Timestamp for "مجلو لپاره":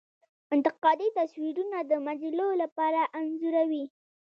2.07-3.01